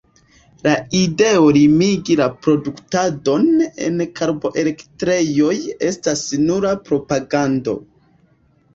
[0.67, 3.47] La ideo limigi la produktadon
[3.91, 5.55] en karboelektrejoj
[5.93, 7.81] estas nura propagando.